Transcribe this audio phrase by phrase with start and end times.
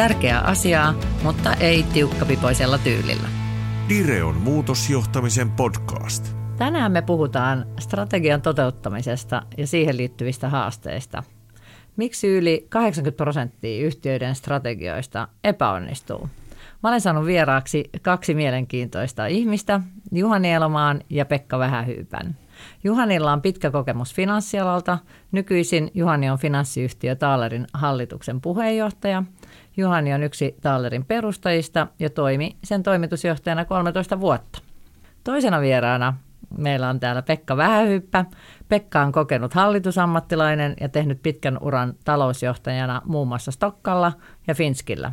[0.00, 3.28] Tärkeää asiaa, mutta ei tiukkapipoisella tyylillä.
[3.88, 6.36] Direon muutosjohtamisen podcast.
[6.58, 11.22] Tänään me puhutaan strategian toteuttamisesta ja siihen liittyvistä haasteista.
[11.96, 16.28] Miksi yli 80 prosenttia yhtiöiden strategioista epäonnistuu?
[16.82, 19.80] Mä olen saanut vieraaksi kaksi mielenkiintoista ihmistä,
[20.12, 22.36] Juhani Elomaan ja Pekka Vähähyypän.
[22.84, 24.98] Juhanilla on pitkä kokemus finanssialalta.
[25.32, 29.22] Nykyisin Juhani on finanssiyhtiö Taalerin hallituksen puheenjohtaja.
[29.80, 34.62] Juhani on yksi Taalerin perustajista ja toimi sen toimitusjohtajana 13 vuotta.
[35.24, 36.16] Toisena vieraana
[36.58, 38.24] meillä on täällä Pekka Vähähyppä.
[38.68, 44.12] Pekka on kokenut hallitusammattilainen ja tehnyt pitkän uran talousjohtajana muun muassa Stokkalla
[44.46, 45.12] ja Finskillä.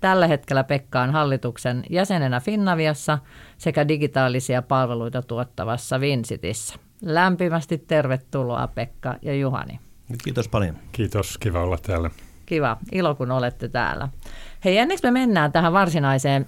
[0.00, 3.18] Tällä hetkellä Pekka on hallituksen jäsenenä Finnaviassa
[3.58, 6.74] sekä digitaalisia palveluita tuottavassa Vinsitissä.
[7.02, 9.80] Lämpimästi tervetuloa Pekka ja Juhani.
[10.24, 10.76] Kiitos paljon.
[10.92, 12.10] Kiitos, kiva olla täällä.
[12.46, 14.08] Kiva, ilo kun olette täällä.
[14.64, 16.46] Hei, ennen me mennään tähän varsinaiseen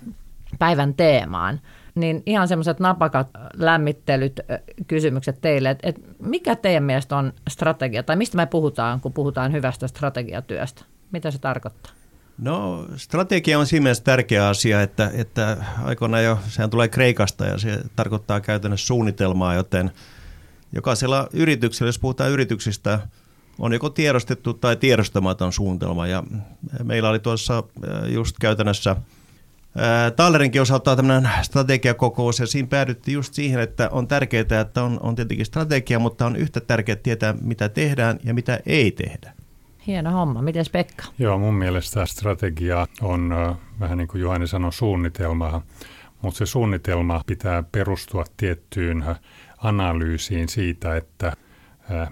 [0.58, 1.60] päivän teemaan,
[1.94, 4.40] niin ihan semmoiset napakat lämmittelyt,
[4.86, 9.52] kysymykset teille, että et mikä teidän mielestä on strategia, tai mistä me puhutaan, kun puhutaan
[9.52, 10.84] hyvästä strategiatyöstä?
[11.12, 11.92] Mitä se tarkoittaa?
[12.38, 17.58] No strategia on siinä mielessä tärkeä asia, että, että aikoinaan jo, sehän tulee Kreikasta ja
[17.58, 19.90] se tarkoittaa käytännössä suunnitelmaa, joten
[20.72, 23.00] jokaisella yrityksellä, jos puhutaan yrityksistä,
[23.58, 26.06] on joko tiedostettu tai tiedostamaton suunnitelma.
[26.06, 26.22] Ja
[26.82, 27.62] meillä oli tuossa
[28.08, 28.96] just käytännössä
[30.16, 35.14] Tallerinkin osalta tämmöinen strategiakokous ja siinä päädyttiin just siihen, että on tärkeää, että on, on
[35.14, 39.32] tietenkin strategia, mutta on yhtä tärkeää tietää, mitä tehdään ja mitä ei tehdä.
[39.86, 40.42] Hieno homma.
[40.42, 41.04] Miten Pekka?
[41.18, 43.34] Joo, mun mielestä strategia on
[43.80, 45.62] vähän niin kuin Juhani sanoi, suunnitelma,
[46.22, 49.04] mutta se suunnitelma pitää perustua tiettyyn
[49.58, 51.32] analyysiin siitä, että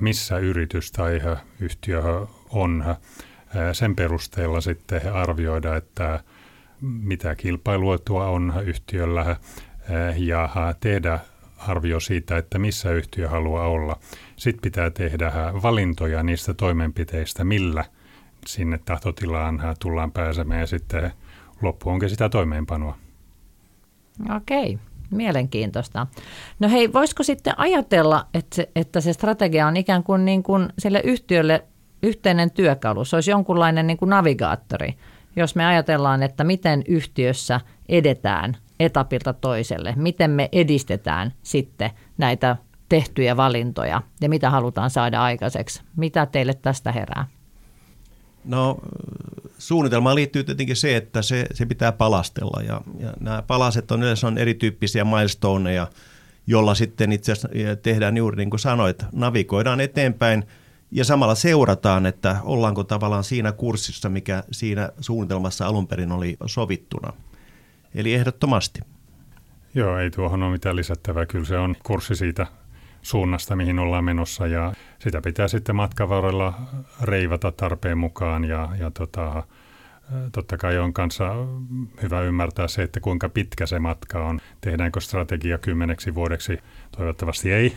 [0.00, 1.20] missä yritys tai
[1.60, 2.02] yhtiö
[2.50, 2.84] on.
[3.72, 6.20] Sen perusteella sitten arvioida, että
[6.80, 9.36] mitä kilpailuetua on yhtiöllä
[10.16, 10.48] ja
[10.80, 11.18] tehdä
[11.58, 13.98] arvio siitä, että missä yhtiö haluaa olla.
[14.36, 17.84] Sitten pitää tehdä valintoja niistä toimenpiteistä, millä
[18.46, 21.12] sinne tahtotilaan tullaan pääsemään ja sitten
[21.62, 22.98] loppu onkin sitä toimeenpanoa.
[24.36, 24.78] Okei,
[25.14, 26.06] mielenkiintoista.
[26.58, 30.68] No hei, voisiko sitten ajatella, että se, että se strategia on ikään kuin, niin kuin
[30.78, 31.64] sille yhtiölle
[32.02, 34.94] yhteinen työkalu, se olisi jonkunlainen niin kuin navigaattori,
[35.36, 42.56] jos me ajatellaan, että miten yhtiössä edetään etapilta toiselle, miten me edistetään sitten näitä
[42.88, 45.82] tehtyjä valintoja ja mitä halutaan saada aikaiseksi.
[45.96, 47.26] Mitä teille tästä herää?
[48.44, 48.78] No
[49.58, 54.26] suunnitelmaan liittyy tietenkin se, että se, se pitää palastella ja, ja nämä palaset on yleensä
[54.26, 55.86] on erityyppisiä milestoneja,
[56.46, 57.48] jolla sitten itse asiassa
[57.82, 60.44] tehdään juuri niin kuin sanoit, navigoidaan eteenpäin
[60.90, 67.12] ja samalla seurataan, että ollaanko tavallaan siinä kurssissa, mikä siinä suunnitelmassa alun perin oli sovittuna.
[67.94, 68.80] Eli ehdottomasti.
[69.74, 71.26] Joo, ei tuohon ole mitään lisättävää.
[71.26, 72.46] Kyllä se on kurssi siitä
[73.04, 76.54] suunnasta, mihin ollaan menossa ja sitä pitää sitten matkavarrella
[77.02, 79.42] reivata tarpeen mukaan ja, ja tota,
[80.32, 81.34] totta kai on kanssa
[82.02, 84.40] hyvä ymmärtää se, että kuinka pitkä se matka on.
[84.60, 86.58] Tehdäänkö strategia kymmeneksi vuodeksi?
[86.96, 87.74] Toivottavasti ei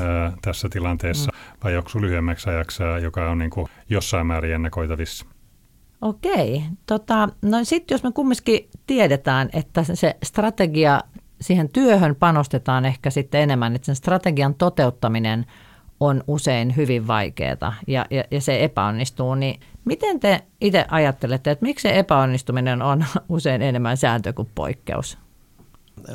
[0.00, 1.32] ää, tässä tilanteessa,
[1.64, 5.26] vai onko lyhyemmäksi ajaksi, joka on niin kuin jossain määrin ennakoitavissa?
[6.00, 6.62] Okei.
[6.86, 11.00] Tota, no sitten jos me kumminkin tiedetään, että se strategia,
[11.40, 15.46] siihen työhön panostetaan ehkä sitten enemmän, että sen strategian toteuttaminen
[16.00, 21.66] on usein hyvin vaikeaa ja, ja, ja se epäonnistuu, niin miten te itse ajattelette, että
[21.66, 25.18] miksi se epäonnistuminen on usein enemmän sääntö kuin poikkeus?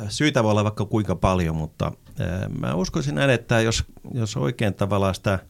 [0.08, 1.92] Syitä voi olla vaikka kuinka paljon, mutta
[2.60, 3.84] mä uskoisin näin, että jos,
[4.14, 5.38] jos oikein tavallaan sitä–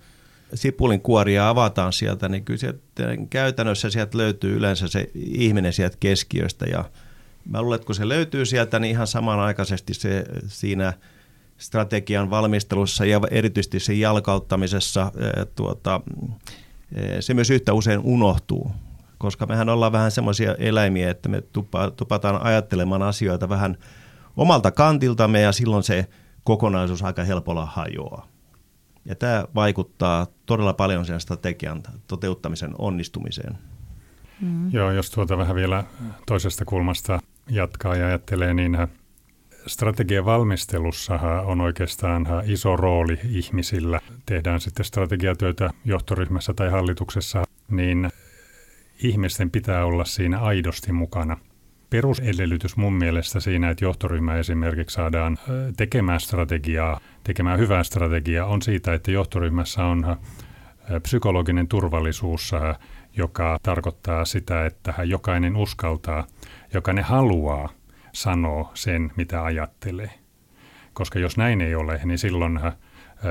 [0.54, 2.80] sipulin kuoria avataan sieltä, niin kyllä sieltä
[3.30, 6.84] käytännössä sieltä löytyy yleensä se ihminen sieltä keskiöstä ja
[7.44, 10.92] mä luulen, että kun se löytyy sieltä, niin ihan samanaikaisesti se siinä
[11.58, 15.12] strategian valmistelussa ja erityisesti sen jalkauttamisessa
[15.54, 16.00] tuota,
[17.20, 18.70] se myös yhtä usein unohtuu,
[19.18, 21.42] koska mehän ollaan vähän semmoisia eläimiä, että me
[21.96, 23.76] tupataan ajattelemaan asioita vähän
[24.36, 26.06] omalta kantiltamme ja silloin se
[26.44, 28.28] kokonaisuus aika helpolla hajoaa.
[29.04, 33.58] Ja tämä vaikuttaa todella paljon sen strategian toteuttamisen onnistumiseen.
[34.40, 34.70] Mm.
[34.70, 35.84] Joo, jos tuota vähän vielä
[36.26, 37.20] toisesta kulmasta
[37.50, 38.78] jatkaa ja ajattelee, niin
[39.66, 41.14] strategian valmistelussa
[41.44, 44.00] on oikeastaan iso rooli ihmisillä.
[44.26, 48.10] Tehdään sitten strategiatyötä johtoryhmässä tai hallituksessa, niin
[49.02, 51.36] ihmisten pitää olla siinä aidosti mukana.
[51.90, 55.38] Perusedellytys mun mielestä siinä, että johtoryhmä esimerkiksi saadaan
[55.76, 60.16] tekemään strategiaa, tekemään hyvää strategiaa, on siitä, että johtoryhmässä on
[61.02, 62.52] psykologinen turvallisuus,
[63.16, 66.26] joka tarkoittaa sitä, että jokainen uskaltaa,
[66.74, 67.68] jokainen haluaa
[68.12, 70.10] sanoa sen, mitä ajattelee.
[70.92, 72.60] Koska jos näin ei ole, niin silloin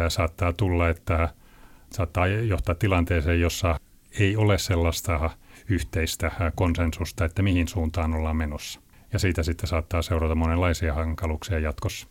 [0.07, 1.30] saattaa tulla, että
[1.92, 3.80] saattaa johtaa tilanteeseen, jossa
[4.19, 5.30] ei ole sellaista
[5.69, 8.80] yhteistä konsensusta, että mihin suuntaan ollaan menossa.
[9.13, 12.07] Ja siitä sitten saattaa seurata monenlaisia hankaluuksia jatkossa.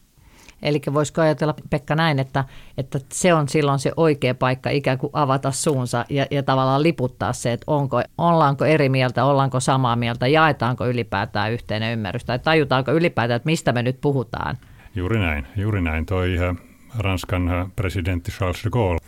[0.63, 2.45] Eli voisiko ajatella Pekka näin, että,
[2.79, 7.33] että se on silloin se oikea paikka ikään kuin avata suunsa ja, ja tavallaan liputtaa
[7.33, 12.93] se, että onko, ollaanko eri mieltä, ollaanko samaa mieltä, jaetaanko ylipäätään yhteinen ymmärrys tai tajutaanko
[12.93, 14.59] ylipäätään, että mistä me nyt puhutaan.
[14.95, 16.07] Juuri näin, juuri näin.
[16.07, 16.57] Toi äh,
[16.99, 19.01] Ranskan äh, presidentti Charles de Gaulle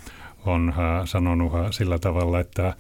[0.47, 2.75] on äh, sanonut sillä tavalla, että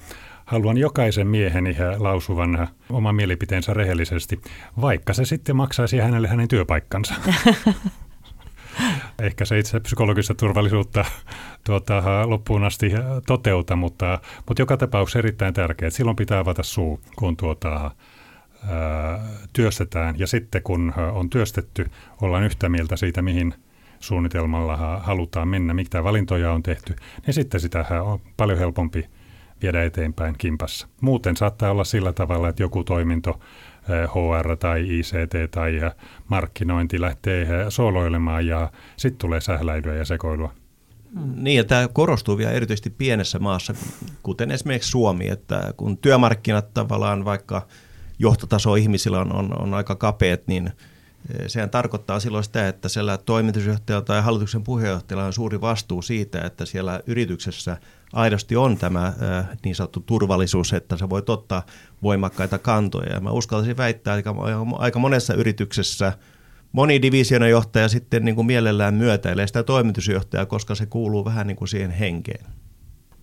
[0.44, 4.40] haluan jokaisen mieheni lausuvan oman mielipiteensä rehellisesti,
[4.80, 7.14] vaikka se sitten maksaisi hänelle hänen työpaikkansa.
[9.22, 11.04] Ehkä se itse psykologista turvallisuutta
[11.64, 12.92] tuota, loppuun asti
[13.26, 15.90] toteuta, mutta, mutta joka tapauksessa erittäin tärkeää.
[15.90, 17.90] Silloin pitää avata suu, kun tuota,
[18.68, 19.20] ää,
[19.52, 21.90] työstetään ja sitten kun on työstetty,
[22.22, 23.54] ollaan yhtä mieltä siitä, mihin
[24.00, 29.08] suunnitelmalla halutaan mennä, mitä valintoja on tehty, niin sitten sitä on paljon helpompi
[29.62, 30.88] viedä eteenpäin kimpassa.
[31.00, 33.40] Muuten saattaa olla sillä tavalla, että joku toiminto
[33.88, 35.81] HR tai ICT tai
[36.28, 40.52] markkinointi lähtee sooloilemaan ja sitten tulee sähläilyä ja sekoilua.
[41.36, 43.75] Niin, ja tämä korostuu vielä erityisesti pienessä maassa,
[44.22, 47.66] kuten esimerkiksi Suomi, että kun työmarkkinat tavallaan vaikka
[48.19, 50.70] johtotaso ihmisillä on, on, on aika kapeat, niin
[51.46, 56.64] sehän tarkoittaa silloin sitä, että siellä toimitusjohtajalla tai hallituksen puheenjohtajalla on suuri vastuu siitä, että
[56.64, 57.76] siellä yrityksessä
[58.14, 59.12] aidosti on tämä
[59.64, 61.62] niin sanottu turvallisuus, että sä voit ottaa
[62.02, 63.12] voimakkaita kantoja.
[63.12, 64.34] Ja mä uskaltaisin väittää, että
[64.78, 66.12] aika monessa yrityksessä
[66.72, 71.69] moni divisionajohtaja sitten niin kuin mielellään myötäilee sitä toimitusjohtajaa, koska se kuuluu vähän niin kuin
[71.69, 72.44] siihen henkeen.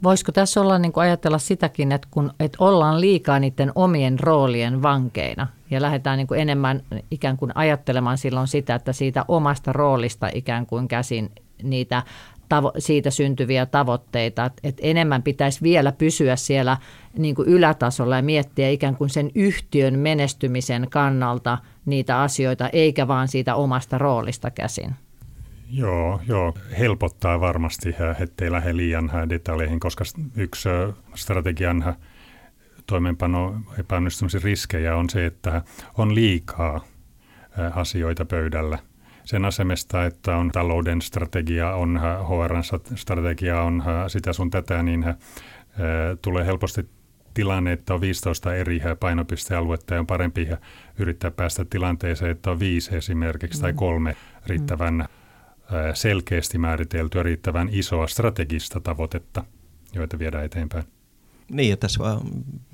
[0.04, 4.82] Voisiko tässä olla niin kuin ajatella sitäkin, että, kun, että ollaan liikaa niiden omien roolien
[4.82, 10.30] vankeina ja lähdetään niin kuin enemmän ikään kuin ajattelemaan silloin sitä, että siitä omasta roolista
[10.34, 11.32] ikään kuin käsin
[11.64, 12.04] niitä
[12.52, 16.78] tavo- siitä syntyviä tavoitteita, että et enemmän pitäisi vielä pysyä siellä
[17.18, 23.28] niin kuin ylätasolla ja miettiä ikään kuin sen yhtiön menestymisen kannalta niitä asioita, eikä vaan
[23.28, 24.96] siitä omasta roolista käsin.
[25.70, 30.04] Joo, joo, helpottaa varmasti, ettei lähde liian detaljeihin, koska
[30.36, 30.70] yksi
[31.16, 31.96] strategian
[32.86, 35.62] toimeenpano epäonnistumisen riskejä on se, että
[35.98, 36.86] on liikaa
[37.76, 38.78] asioita pöydällä–
[39.26, 45.06] sen asemesta, että on talouden strategia, on HR-strategia, on sitä sun tätä, niin
[46.22, 46.90] tulee helposti
[47.34, 50.48] tilanne, että on 15 eri painopistealuetta ja on parempi
[51.00, 53.62] yrittää päästä tilanteeseen, että on viisi esimerkiksi mm.
[53.62, 54.16] tai kolme
[54.46, 55.06] riittävän mm.
[55.94, 59.44] selkeästi määriteltyä, riittävän isoa strategista tavoitetta,
[59.94, 60.86] joita viedään eteenpäin.
[61.52, 62.22] Niin, ja tässä vaan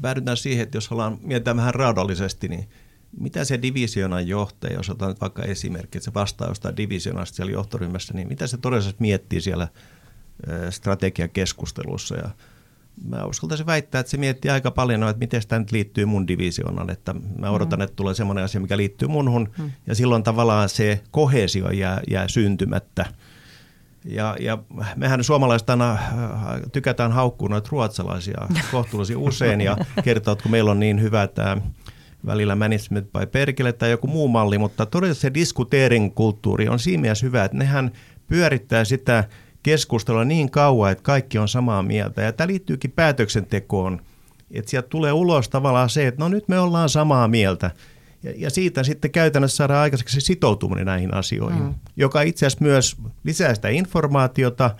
[0.01, 2.69] päädytään siihen, että jos ollaan mietitään vähän raadollisesti, niin
[3.19, 7.51] mitä se divisionan johtaja, jos otan nyt vaikka esimerkki, että se vastaa jostain divisionasta siellä
[7.51, 9.67] johtoryhmässä, niin mitä se todellisesti miettii siellä
[10.69, 12.29] strategiakeskustelussa ja
[13.05, 16.89] mä uskaltaisin väittää, että se miettii aika paljon, että miten tämä nyt liittyy mun divisionan,
[16.89, 17.83] että mä odotan, mm.
[17.83, 19.71] että tulee semmoinen asia, mikä liittyy munhun, mm.
[19.87, 23.05] ja silloin tavallaan se kohesio jää, jää syntymättä.
[24.05, 24.57] Ja, ja
[24.95, 25.97] mehän suomalaiset aina
[26.71, 31.57] tykätään haukkua noita ruotsalaisia kohtuullisen usein ja kertoo, että kun meillä on niin hyvä tämä
[32.27, 37.01] välillä management by perkele tai joku muu malli, mutta todella se diskuteering kulttuuri on siinä
[37.01, 37.91] mielessä hyvä, että nehän
[38.27, 39.23] pyörittää sitä
[39.63, 42.21] keskustelua niin kauan, että kaikki on samaa mieltä.
[42.21, 44.01] Ja tämä liittyykin päätöksentekoon,
[44.51, 47.71] että sieltä tulee ulos tavallaan se, että no nyt me ollaan samaa mieltä.
[48.23, 51.73] Ja, ja siitä sitten käytännössä saadaan aikaiseksi sitoutuminen näihin asioihin, mm.
[51.97, 54.71] joka itse asiassa myös lisää sitä informaatiota–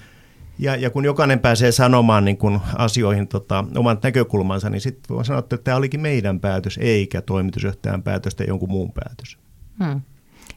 [0.60, 5.26] ja, ja kun jokainen pääsee sanomaan niin kun asioihin tota, oman näkökulmansa, niin sitten voi
[5.26, 9.38] sanoa, että tämä olikin meidän päätös, eikä toimitusjohtajan päätös tai jonkun muun päätös.
[9.84, 10.02] Hmm.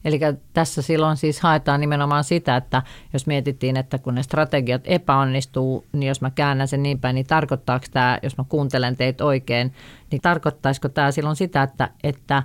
[0.05, 0.21] Eli
[0.53, 6.09] tässä silloin siis haetaan nimenomaan sitä, että jos mietittiin, että kun ne strategiat epäonnistuu, niin
[6.09, 9.73] jos mä käännän sen niin päin, niin tarkoittaako tämä, jos mä kuuntelen teitä oikein,
[10.11, 12.43] niin tarkoittaisiko tämä silloin sitä, että, että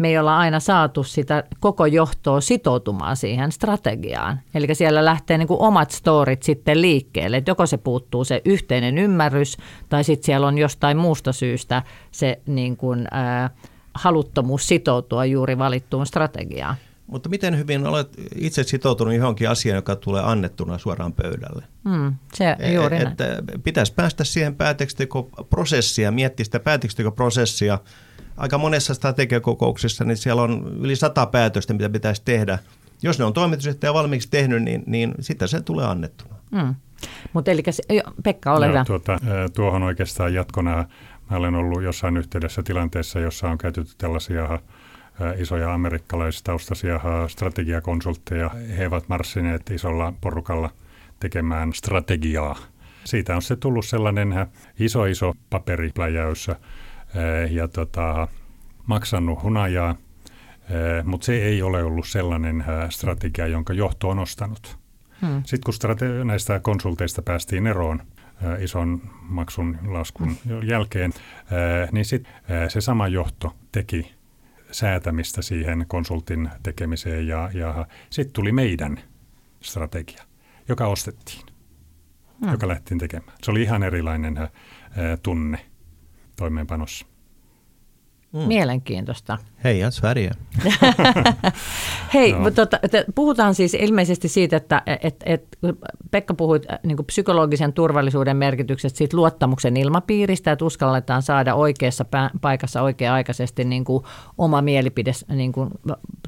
[0.00, 4.40] me ei olla aina saatu sitä koko johtoa sitoutumaan siihen strategiaan.
[4.54, 8.98] Eli siellä lähtee niin kuin omat storit sitten liikkeelle, että joko se puuttuu se yhteinen
[8.98, 9.56] ymmärrys
[9.88, 13.50] tai sitten siellä on jostain muusta syystä se niin kuin, ää,
[13.94, 16.76] haluttomuus sitoutua juuri valittuun strategiaan.
[17.10, 21.64] Mutta miten hyvin olet itse sitoutunut johonkin asiaan, joka tulee annettuna suoraan pöydälle?
[21.84, 23.24] Mm, se e, juuri et, että
[23.64, 27.78] pitäisi päästä siihen päätöksentekoprosessia, miettiä sitä päätöksentekoprosessia.
[28.36, 32.58] Aika monessa strategiakokouksessa niin siellä on yli sata päätöstä, mitä pitäisi tehdä.
[33.02, 36.34] Jos ne on toimitusjohtaja valmiiksi tehnyt, niin, niin sitten se tulee annettuna.
[36.50, 36.74] Mm.
[37.32, 37.62] Mutta eli
[38.22, 38.84] Pekka, ole hyvä.
[38.84, 39.18] Tuota,
[39.54, 40.84] tuohon oikeastaan jatkona.
[41.30, 44.58] Mä olen ollut jossain yhteydessä tilanteessa, jossa on käytetty tällaisia
[45.38, 48.50] isoja amerikkalaistaustaisia strategiakonsultteja.
[48.78, 50.70] He ovat marssineet isolla porukalla
[51.20, 52.56] tekemään strategiaa.
[53.04, 54.46] Siitä on se tullut sellainen
[54.78, 56.50] iso iso paperipläjäys
[57.50, 58.28] ja tota,
[58.86, 59.94] maksanut hunajaa,
[61.04, 64.78] mutta se ei ole ollut sellainen strategia, jonka johto on ostanut.
[65.20, 65.42] Hmm.
[65.46, 68.02] Sitten kun strate- näistä konsulteista päästiin eroon
[68.58, 71.12] ison maksun laskun jälkeen,
[71.92, 72.32] niin sitten
[72.68, 74.19] se sama johto teki
[74.72, 79.00] säätämistä siihen konsultin tekemiseen ja, ja sitten tuli meidän
[79.62, 80.24] strategia,
[80.68, 81.46] joka ostettiin,
[82.40, 82.52] hmm.
[82.52, 83.36] joka lähtiin tekemään.
[83.42, 84.48] Se oli ihan erilainen ää,
[85.22, 85.66] tunne
[86.36, 87.06] toimeenpanossa.
[88.32, 88.40] Mm.
[88.40, 89.38] Mielenkiintoista.
[89.64, 90.30] Hei, Sverige.
[92.14, 92.50] Hei, no.
[92.50, 92.78] tota,
[93.14, 95.58] puhutaan siis ilmeisesti siitä, että et, et,
[96.10, 102.04] Pekka puhui äh, niin psykologisen turvallisuuden merkityksestä, siitä luottamuksen ilmapiiristä, että uskalletaan saada oikeassa
[102.40, 104.04] paikassa oikea-aikaisesti niin kuin
[104.38, 105.70] oma mielipide niin kuin,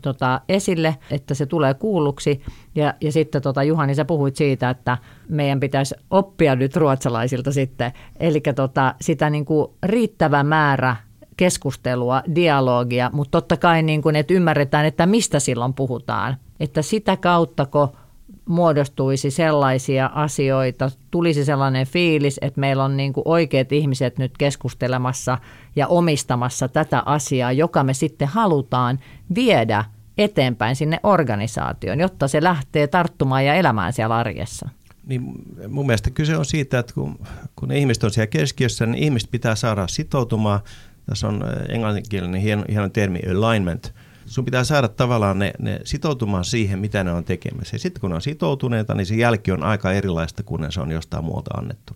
[0.02, 2.42] tota, esille, että se tulee kuulluksi.
[2.74, 7.92] Ja, ja sitten tota, Juhani, sä puhuit siitä, että meidän pitäisi oppia nyt ruotsalaisilta sitten,
[8.20, 10.96] eli tota, sitä niin kuin riittävä määrä
[11.42, 16.36] keskustelua, dialogia, mutta totta kai niin kuin, että ymmärretään, että mistä silloin puhutaan.
[16.60, 17.96] Että sitä kauttako
[18.44, 25.38] muodostuisi sellaisia asioita, tulisi sellainen fiilis, että meillä on niin kuin oikeat ihmiset nyt keskustelemassa
[25.76, 28.98] ja omistamassa tätä asiaa, joka me sitten halutaan
[29.34, 29.84] viedä
[30.18, 34.68] eteenpäin sinne organisaatioon, jotta se lähtee tarttumaan ja elämään siellä arjessa.
[35.06, 35.22] Niin
[35.68, 37.18] mun mielestä kyse on siitä, että kun,
[37.56, 40.60] kun ihmiset on siellä keskiössä, niin ihmiset pitää saada sitoutumaan
[41.06, 43.94] tässä on äh, englanninkielinen hieno, hieno termi alignment.
[44.26, 47.74] Sun pitää saada tavallaan ne, ne sitoutumaan siihen, mitä ne on tekemässä.
[47.74, 50.90] Ja sitten kun ne on sitoutuneita, niin se jälki on aika erilaista kuin se on
[50.90, 51.94] jostain muualta annettu.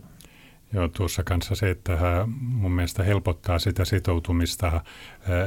[0.72, 1.98] Joo, tuossa kanssa se, että
[2.40, 4.82] mun mielestä helpottaa sitä sitoutumista, äh,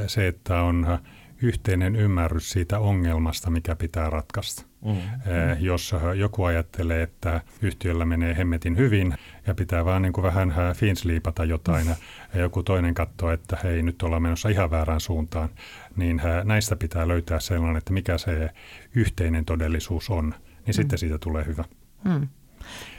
[0.06, 0.98] se, että on
[1.42, 4.69] yhteinen ymmärrys siitä ongelmasta, mikä pitää ratkaista.
[4.84, 4.90] Mm.
[4.90, 9.14] Eh, jos joku ajattelee, että yhtiöllä menee hemmetin hyvin
[9.46, 11.86] ja pitää vaan niin kuin vähän finsliipata jotain
[12.34, 15.48] ja joku toinen katsoo, että hei nyt ollaan menossa ihan väärään suuntaan,
[15.96, 18.50] niin näistä pitää löytää sellainen, että mikä se
[18.94, 20.72] yhteinen todellisuus on, niin mm.
[20.72, 21.64] sitten siitä tulee hyvä.
[22.04, 22.28] Mm.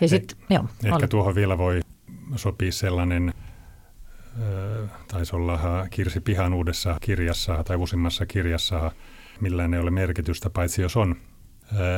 [0.01, 1.07] Ja sit, eh, joo, ehkä oli.
[1.07, 1.79] tuohon vielä voi
[2.35, 3.33] sopia sellainen
[5.07, 8.91] taisi olla Kirsi Pihan uudessa kirjassa tai uusimmassa kirjassa,
[9.39, 11.15] millään ei ole merkitystä, paitsi jos on,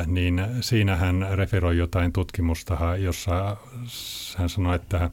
[0.07, 3.57] niin siinä hän referoi jotain tutkimusta, jossa
[4.37, 5.09] hän sanoi, että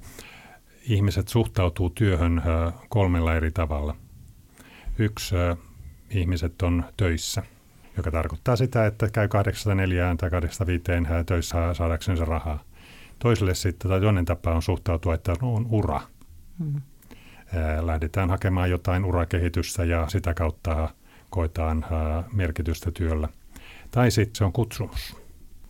[0.82, 2.42] ihmiset suhtautuu työhön
[2.88, 3.96] kolmella eri tavalla.
[4.98, 5.34] Yksi,
[6.10, 7.42] ihmiset on töissä,
[7.96, 12.64] joka tarkoittaa sitä, että käy 8-4 tai 8-5 töissä saadakseen rahaa.
[13.18, 16.00] Toiselle sitten, tai toinen tapa on suhtautua, että on ura.
[16.58, 16.80] Hmm
[17.80, 20.88] lähdetään hakemaan jotain urakehitystä ja sitä kautta
[21.30, 21.86] koetaan
[22.32, 23.28] merkitystä työllä.
[23.90, 25.16] Tai sitten se on kutsumus.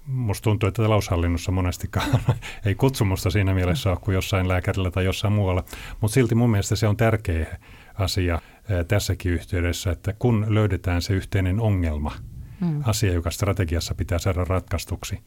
[0.06, 2.20] Musta tuntuu, että taloushallinnossa monestikaan
[2.66, 5.64] ei kutsumusta siinä mielessä ole kuin jossain lääkärillä tai jossain muualla,
[6.00, 7.58] mutta silti mun mielestä se on tärkeä
[7.94, 8.40] asia
[8.88, 12.12] tässäkin yhteydessä, että kun löydetään se yhteinen ongelma,
[12.60, 12.82] mm.
[12.84, 15.18] asia, joka strategiassa pitää saada ratkaistuksi,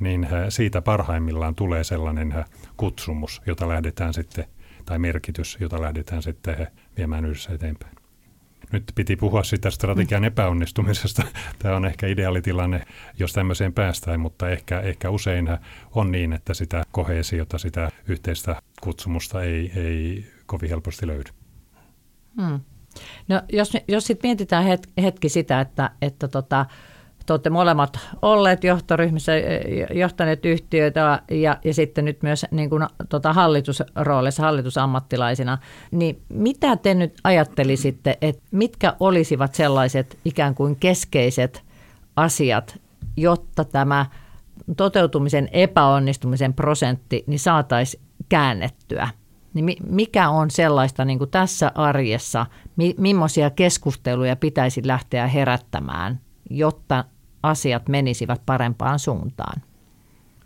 [0.00, 2.44] niin siitä parhaimmillaan tulee sellainen
[2.76, 4.44] kutsumus, jota lähdetään sitten–
[4.90, 6.66] tai merkitys, jota lähdetään sitten
[6.96, 7.99] viemään yhdessä eteenpäin.
[8.72, 11.22] Nyt piti puhua sitä strategian epäonnistumisesta.
[11.58, 12.84] Tämä on ehkä ideaalitilanne,
[13.18, 15.48] jos tämmöiseen päästään, mutta ehkä, ehkä usein
[15.90, 21.30] on niin, että sitä kohesiota, sitä yhteistä kutsumusta ei, ei kovin helposti löydy.
[22.40, 22.60] Hmm.
[23.28, 24.64] No, jos, jos sitten mietitään
[25.02, 26.66] hetki sitä, että, että tota,
[27.26, 29.32] te olette molemmat olleet johtoryhmissä,
[29.94, 35.58] johtaneet yhtiöitä ja, ja sitten nyt myös niin kuin, tota, hallitusroolissa, hallitusammattilaisina,
[35.90, 41.62] niin mitä te nyt ajattelisitte, että mitkä olisivat sellaiset ikään kuin keskeiset
[42.16, 42.80] asiat,
[43.16, 44.06] jotta tämä
[44.76, 49.08] toteutumisen epäonnistumisen prosentti niin saataisiin käännettyä?
[49.54, 52.46] niin mikä on sellaista niin kuin tässä arjessa,
[52.76, 56.20] mi- millaisia keskusteluja pitäisi lähteä herättämään,
[56.50, 57.04] jotta
[57.42, 59.62] asiat menisivät parempaan suuntaan?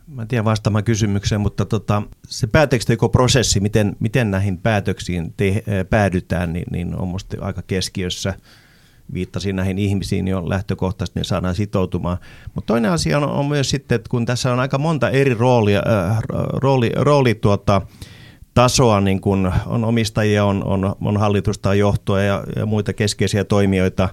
[0.07, 6.53] Mä en tiedä vastaamaan kysymykseen, mutta tota, se päätöksentekoprosessi, miten, miten näihin päätöksiin te, päädytään,
[6.53, 8.35] niin, niin on minusta aika keskiössä.
[9.15, 12.19] Viittasin näihin ihmisiin jo lähtökohtaisesti, niin saadaan sitoutumaan.
[12.55, 15.83] Mutta toinen asia on, on myös sitten, että kun tässä on aika monta eri roolia,
[16.11, 16.19] äh,
[16.53, 17.83] rooli, rooli tuota,
[18.55, 24.09] tasoa, niin kun on omistajia, on, on, on hallitusta, johtoa ja, ja muita keskeisiä toimijoita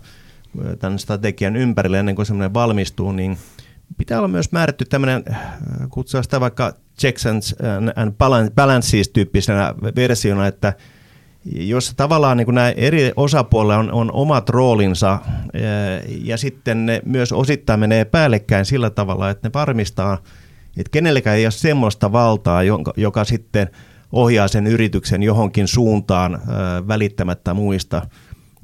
[0.79, 3.37] tämän strategian ympärille ennen kuin semmoinen valmistuu, niin–
[3.97, 5.39] pitää olla myös määrätty tämmöinen, äh,
[5.89, 7.25] kutsua sitä vaikka checks
[7.95, 8.13] and
[8.55, 10.73] balances tyyppisenä versiona, että
[11.45, 15.21] jos tavallaan niin nämä eri osapuolilla on, on omat roolinsa äh,
[16.07, 20.17] ja sitten ne myös osittain menee päällekkäin sillä tavalla, että ne varmistaa,
[20.77, 22.63] että kenellekään ei ole semmoista valtaa,
[22.97, 23.69] joka, sitten
[24.11, 26.41] ohjaa sen yrityksen johonkin suuntaan äh,
[26.87, 28.01] välittämättä muista–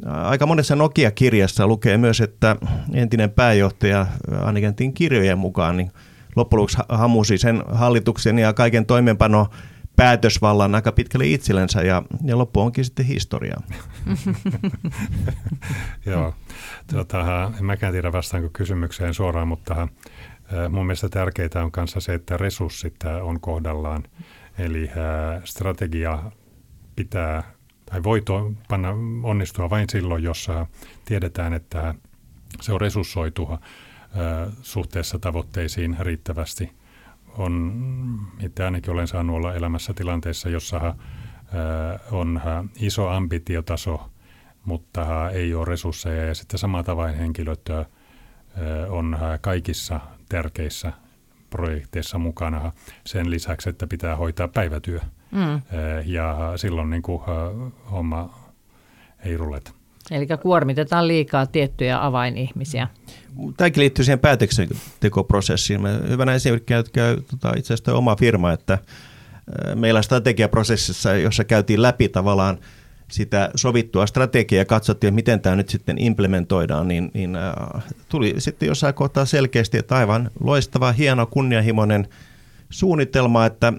[0.06, 2.56] Aika monessa Nokia-kirjassa lukee myös, että
[2.94, 4.08] entinen pääjohtaja,
[4.44, 5.92] ainakin kirjojen mukaan, niin
[6.36, 9.48] loppujen lopuksi hamusi sen hallituksen ja kaiken toimeenpano
[9.96, 13.62] päätösvallan aika pitkälle itsellensä ja, ja loppu onkin sitten historiaa.
[16.06, 16.34] Joo,
[16.94, 19.88] tota, en mäkään tiedä vastaanko kysymykseen suoraan, mutta
[20.70, 24.04] mun mielestä tärkeää on kanssa se, että resurssit on kohdallaan.
[24.58, 24.90] Eli
[25.44, 26.32] strategia
[26.96, 27.57] pitää
[27.92, 28.90] tai voi to, panna,
[29.24, 30.48] onnistua vain silloin, jos
[31.06, 31.96] tiedetään, että
[32.62, 33.50] se on resurssoitu
[34.62, 36.72] suhteessa tavoitteisiin riittävästi.
[37.38, 37.74] On,
[38.40, 40.96] itse ainakin olen saanut olla elämässä tilanteessa, jossa
[42.12, 42.42] on
[42.80, 44.10] iso ambitiotaso,
[44.66, 47.70] mutta ei ole resursseja ja sitten samalla tavalla henkilöt
[48.90, 50.94] on kaikissa tärkeissä
[51.50, 52.72] projekteissa mukana
[53.06, 55.00] sen lisäksi, että pitää hoitaa päivätyö.
[55.32, 55.62] Mm.
[56.06, 57.22] Ja silloin niin kuin,
[57.92, 58.34] homma
[59.26, 59.72] ei ruleta.
[60.12, 62.88] Eli kuormitetaan liikaa tiettyjä avainihmisiä.
[63.58, 65.82] Tämäkin liittyy siihen päätöksentekoprosessiin.
[66.10, 68.78] Hyvänä esimerkkinä käy tota, itse asiassa oma firma, että
[69.76, 72.58] meillä strategiaprosessissa, jossa käytiin läpi tavallaan
[73.12, 78.36] sitä sovittua strategiaa ja katsottiin, että miten tämä nyt sitten implementoidaan, niin, niin äh, tuli
[78.38, 82.08] sitten jossain kohtaa selkeästi, että aivan loistava, hieno, kunnianhimoinen
[82.70, 83.74] suunnitelma, että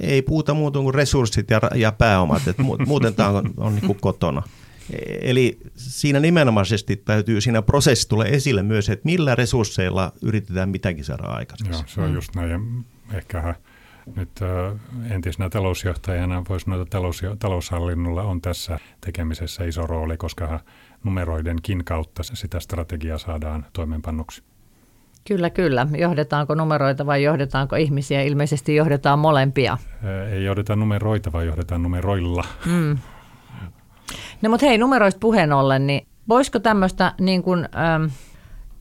[0.00, 3.98] ei puhuta muuta kuin resurssit ja, ja pääomat, että muuten tämä on, on niin kuin
[4.00, 4.42] kotona.
[5.20, 11.22] Eli siinä nimenomaisesti täytyy siinä prosessissa tulla esille myös, että millä resursseilla yritetään mitäkin saada
[11.22, 11.72] aikaiseksi.
[11.72, 12.84] Joo, se on just näin.
[13.12, 13.54] Ehkä
[14.16, 14.40] nyt
[15.10, 20.60] entisenä talousjohtajana voisi sanoa, että talous, taloushallinnolla on tässä tekemisessä iso rooli, koska
[21.04, 24.42] numeroidenkin kautta sitä strategiaa saadaan toimeenpannuksi.
[25.28, 25.86] Kyllä, kyllä.
[25.98, 28.22] Johdetaanko numeroita vai johdetaanko ihmisiä?
[28.22, 29.78] Ilmeisesti johdetaan molempia.
[30.32, 32.44] Ei johdeta numeroita, vaan johdetaan numeroilla.
[32.66, 32.98] Mm.
[34.42, 38.04] No mutta hei, numeroista puheen ollen, niin voisiko tämmöistä niin kuin, ähm,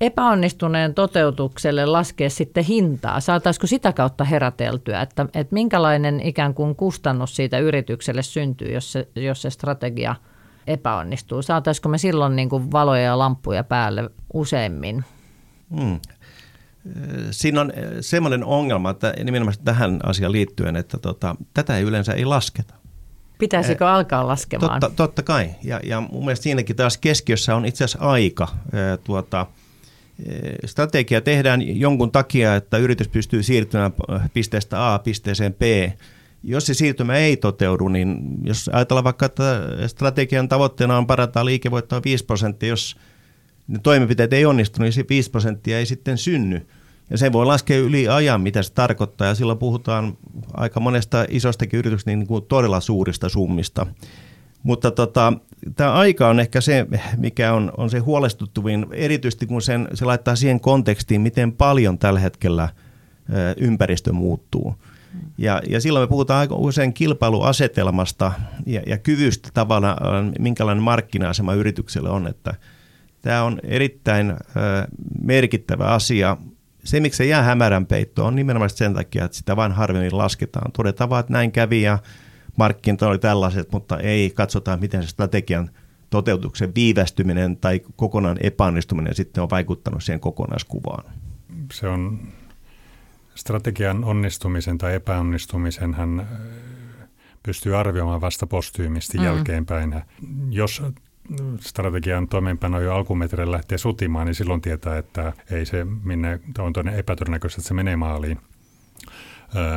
[0.02, 3.20] epäonnistuneen toteutukselle laskea sitten hintaa?
[3.20, 9.08] Saataisiko sitä kautta heräteltyä, että, että minkälainen ikään kuin kustannus siitä yritykselle syntyy, jos se,
[9.16, 10.16] jos se strategia
[10.68, 11.42] epäonnistuu?
[11.42, 15.04] Saataisiko me silloin niin kuin valoja ja lampuja päälle useimmin?
[15.76, 16.00] Hmm.
[17.32, 22.26] Siinä on semmoinen ongelma, että nimenomaan tähän asiaan liittyen, että tota, tätä ei yleensä ei
[22.26, 22.74] lasketa.
[23.40, 24.80] Pitäisikö eh, alkaa laskemaan?
[24.80, 25.50] Totta, totta kai.
[25.64, 28.48] Ja, ja mun mielestä siinäkin taas keskiössä on itse asiassa aika.
[28.54, 29.46] Eh, tuota,
[30.66, 33.94] strategia tehdään jonkun takia, että yritys pystyy siirtymään
[34.34, 35.62] pisteestä A pisteeseen B.
[36.44, 42.02] Jos se siirtymä ei toteudu, niin jos ajatellaan vaikka, että strategian tavoitteena on parantaa liikevoittoa
[42.06, 42.98] 5 prosenttia, jos
[43.68, 46.68] ne toimenpiteet ei onnistu, niin se 5 prosenttia ei sitten synny.
[47.10, 50.18] Ja sen voi laskea yli ajan, mitä se tarkoittaa, ja silloin puhutaan
[50.54, 53.88] aika monesta isostakin yrityksestä niin kuin todella suurista summista.
[54.64, 55.34] Mutta tota,
[55.76, 60.36] tämä aika on ehkä se, mikä on, on se huolestuttuvin, erityisesti kun sen, se laittaa
[60.36, 62.70] siihen kontekstiin, miten paljon tällä hetkellä
[63.58, 64.76] ympäristö muuttuu.
[65.38, 68.32] Ja, ja silloin me puhutaan aika usein kilpailuasetelmasta
[68.66, 72.28] ja, ja kyvystä tavallaan, minkälainen markkina-asema yritykselle on.
[72.28, 72.54] Että
[73.22, 74.34] tämä on erittäin
[75.22, 76.38] merkittävä asia.
[76.88, 80.72] Se, miksi se jää hämärän peittoon, on nimenomaan sen takia, että sitä vain harvemmin lasketaan.
[80.72, 82.00] Todetaan vaan, että näin kävi ja
[82.58, 85.70] markkinat oli tällaiset, mutta ei katsota, miten se strategian
[86.10, 91.04] toteutuksen viivästyminen tai kokonaan epäonnistuminen sitten on vaikuttanut siihen kokonaiskuvaan.
[91.74, 92.20] Se on
[93.36, 96.28] strategian onnistumisen tai epäonnistumisen hän
[97.44, 99.24] pystyy arvioimaan vasta postyymisti mm.
[99.24, 100.02] jälkeenpäin.
[100.50, 100.84] Jos
[101.60, 106.96] strategian toimeenpano jo alkumetreillä lähtee sutimaan, niin silloin tietää, että ei se minne on toinen
[106.96, 108.40] epätodennäköistä, että se menee maaliin.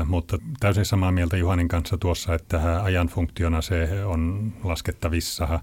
[0.07, 5.61] mutta täysin samaa mieltä Juhanin kanssa tuossa, että ajan funktiona se on laskettavissa,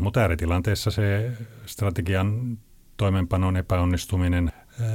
[0.00, 1.32] mutta ääritilanteessa se
[1.66, 2.58] strategian
[2.96, 4.52] toimenpanon epäonnistuminen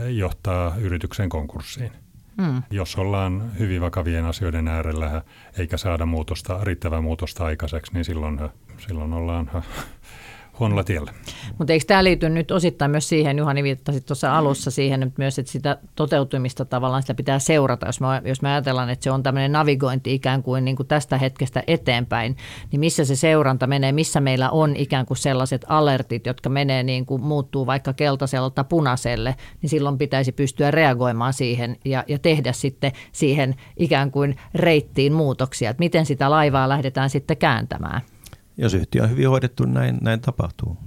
[0.09, 1.91] johtaa yrityksen konkurssiin.
[2.41, 2.63] Hmm.
[2.69, 5.21] Jos ollaan hyvin vakavien asioiden äärellä
[5.57, 8.39] eikä saada muutosta, riittävää muutosta aikaiseksi, niin silloin,
[8.87, 9.49] silloin ollaan
[10.61, 11.13] huonolla tiellä.
[11.57, 15.39] Mutta eikö tämä liity nyt osittain myös siihen, Juhani viittasi tuossa alussa siihen että myös,
[15.39, 17.85] että sitä toteutumista tavallaan sitä pitää seurata.
[17.85, 21.17] Jos me, jos me ajatellaan, että se on tämmöinen navigointi ikään kuin, niin kuin tästä
[21.17, 22.37] hetkestä eteenpäin,
[22.71, 27.05] niin missä se seuranta menee, missä meillä on ikään kuin sellaiset alertit, jotka menee niin
[27.05, 32.91] kuin muuttuu vaikka keltaiselta punaiselle, niin silloin pitäisi pystyä reagoimaan siihen ja, ja tehdä sitten
[33.11, 38.01] siihen ikään kuin reittiin muutoksia, että miten sitä laivaa lähdetään sitten kääntämään.
[38.57, 40.77] Jos yhtiö on hyvin hoidettu, näin, näin tapahtuu.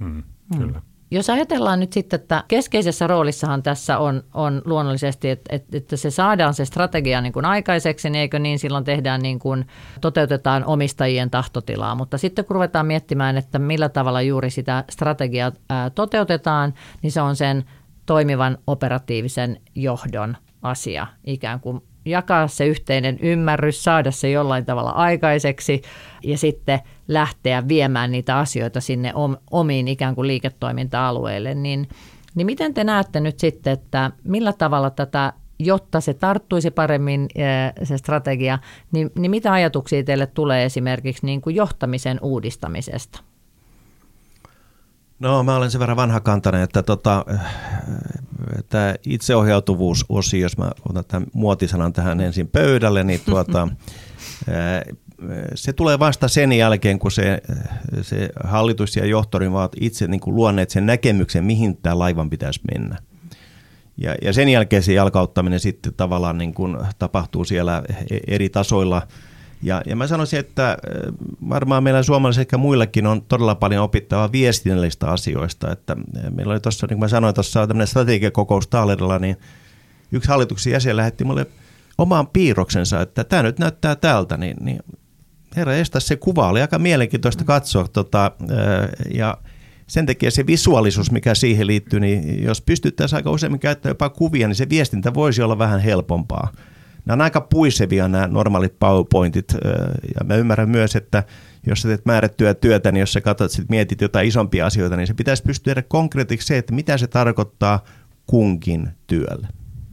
[0.00, 0.22] Hmm,
[0.58, 0.78] kyllä.
[0.78, 0.94] Hmm.
[1.10, 6.54] Jos ajatellaan nyt sitten, että keskeisessä roolissahan tässä on, on luonnollisesti, että, että se saadaan
[6.54, 9.66] se strategia niin kuin aikaiseksi, niin eikö niin silloin tehdään niin kuin,
[10.00, 11.94] toteutetaan omistajien tahtotilaa.
[11.94, 17.20] Mutta sitten kun ruvetaan miettimään, että millä tavalla juuri sitä strategiaa ää, toteutetaan, niin se
[17.20, 17.64] on sen
[18.06, 25.82] toimivan operatiivisen johdon asia ikään kuin jakaa se yhteinen ymmärrys, saada se jollain tavalla aikaiseksi
[26.22, 29.12] ja sitten lähteä viemään niitä asioita sinne
[29.50, 31.88] omiin ikään kuin liiketoiminta-alueille, niin,
[32.34, 37.28] niin miten te näette nyt sitten, että millä tavalla tätä jotta se tarttuisi paremmin
[37.82, 38.58] se strategia,
[38.92, 43.20] niin, niin mitä ajatuksia teille tulee esimerkiksi niin kuin johtamisen uudistamisesta?
[45.18, 47.24] No mä olen sen verran vanhakantainen, että tota,
[48.68, 53.68] tämä itseohjautuvuusosio, jos mä otan tämän muotisanan tähän ensin pöydälle, niin tuota,
[55.54, 57.42] se tulee vasta sen jälkeen, kun se,
[58.02, 62.60] se hallitus ja johtori ovat itse niin kuin luonneet sen näkemyksen, mihin tämä laivan pitäisi
[62.74, 62.98] mennä.
[63.96, 69.02] Ja, ja sen jälkeen se jalkauttaminen sitten tavallaan niin kuin tapahtuu siellä e, eri tasoilla–
[69.64, 70.76] ja, ja mä sanoisin, että äh,
[71.48, 75.72] varmaan meillä suomalaisilla sekä muillakin on todella paljon opittavaa viestinnällistä asioista.
[75.72, 79.36] Että äh, meillä oli tuossa, niin kuin mä sanoin, tuossa tämmöinen strategiakokous Taalerilla, niin
[80.12, 81.46] yksi hallituksen jäsen lähetti mulle
[81.98, 84.78] omaan piirroksensa, että tämä nyt näyttää tältä, niin, niin
[85.56, 87.88] herra estä se kuva oli aika mielenkiintoista katsoa.
[87.88, 89.38] Tota, äh, ja
[89.86, 94.48] sen takia se visuaalisuus, mikä siihen liittyy, niin jos pystyttäisiin aika useammin käyttämään jopa kuvia,
[94.48, 96.52] niin se viestintä voisi olla vähän helpompaa
[97.04, 99.52] nämä on aika puisevia nämä normaalit PowerPointit,
[100.14, 101.22] ja mä ymmärrän myös, että
[101.66, 105.06] jos sä teet määrättyä työtä, niin jos sä katsot, sit mietit jotain isompia asioita, niin
[105.06, 107.84] se pitäisi pystyä tehdä konkreettiksi se, että mitä se tarkoittaa
[108.26, 109.48] kunkin työlle.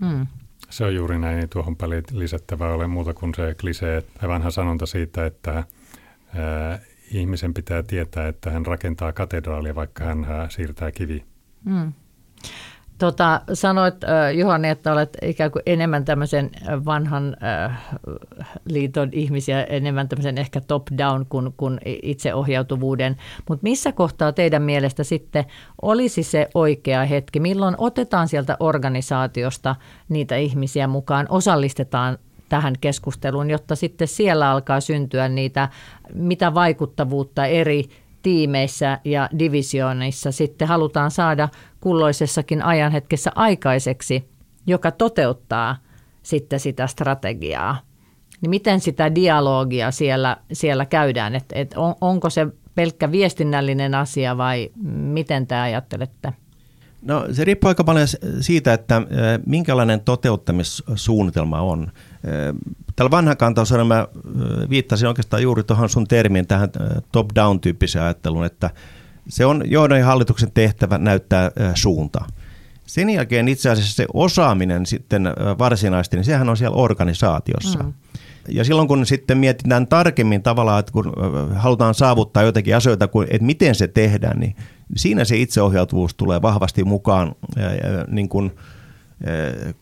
[0.06, 0.28] Hmm.
[0.70, 5.26] Se on juuri näin, tuohon paljon lisättävää ole muuta kuin se klisee, vanha sanonta siitä,
[5.26, 5.64] että
[6.36, 6.80] ää,
[7.12, 11.26] ihmisen pitää tietää, että hän rakentaa katedraalia, vaikka hän siirtää kivi.
[11.66, 11.94] Hmm.
[13.02, 13.96] Tota, sanoit
[14.34, 16.50] Juhani, että olet ikään kuin enemmän tämmöisen
[16.86, 17.38] vanhan
[18.66, 23.18] liiton ihmisiä, enemmän tämmöisen ehkä top-down kuin, kuin itseohjautuvuuden.
[23.50, 25.46] Mutta missä kohtaa teidän mielestä sitten
[25.82, 27.40] olisi se oikea hetki?
[27.40, 29.76] Milloin otetaan sieltä organisaatiosta
[30.10, 32.18] niitä ihmisiä mukaan, osallistetaan
[32.50, 35.70] tähän keskusteluun, jotta sitten siellä alkaa syntyä niitä,
[36.14, 37.84] mitä vaikuttavuutta eri
[38.22, 44.30] tiimeissä ja divisioonissa sitten halutaan saada kulloisessakin ajanhetkessä aikaiseksi,
[44.68, 45.78] joka toteuttaa
[46.24, 47.78] sitten sitä strategiaa.
[48.42, 54.38] Niin miten sitä dialogia siellä, siellä käydään, että et on, onko se pelkkä viestinnällinen asia
[54.38, 56.34] vai miten te ajattelette?
[57.02, 58.08] No se riippuu aika paljon
[58.42, 59.02] siitä, että
[59.46, 61.92] minkälainen toteuttamissuunnitelma on.
[62.96, 64.08] Tällä vanhan kantausella mä
[64.70, 66.70] viittasin oikeastaan juuri tuohon sun termiin, tähän
[67.12, 68.70] top-down tyyppiseen ajatteluun, että
[69.28, 72.28] se on johdon ja hallituksen tehtävä näyttää suuntaa.
[72.86, 75.24] Sen jälkeen itse asiassa se osaaminen sitten
[75.60, 77.80] varsinaisesti, niin sehän on siellä organisaatiossa.
[77.84, 77.94] Mm.
[78.50, 81.14] Ja silloin kun sitten mietitään tarkemmin tavallaan, että kun
[81.56, 84.56] halutaan saavuttaa jotakin asioita, että miten se tehdään, niin
[84.96, 87.36] siinä se itseohjautuvuus tulee vahvasti mukaan,
[88.08, 88.52] niin kuin,